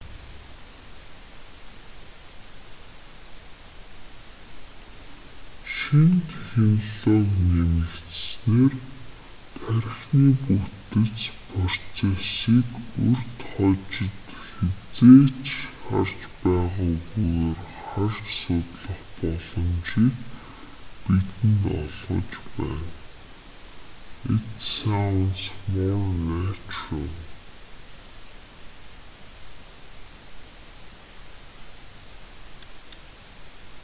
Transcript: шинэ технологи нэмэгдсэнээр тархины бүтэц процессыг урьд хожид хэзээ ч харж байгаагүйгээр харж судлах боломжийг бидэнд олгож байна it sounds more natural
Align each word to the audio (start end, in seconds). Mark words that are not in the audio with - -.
шинэ 5.91 6.21
технологи 6.31 7.27
нэмэгдсэнээр 7.51 8.73
тархины 9.55 10.31
бүтэц 10.47 11.19
процессыг 11.49 12.69
урьд 13.07 13.39
хожид 13.51 14.17
хэзээ 14.57 15.25
ч 15.43 15.47
харж 15.83 16.19
байгаагүйгээр 16.43 17.59
харж 17.89 18.25
судлах 18.41 19.01
боломжийг 19.17 20.15
бидэнд 21.05 21.63
олгож 21.81 22.31
байна 22.55 22.89
it 24.35 24.49
sounds 24.71 25.41
more 25.73 26.13
natural 26.29 27.11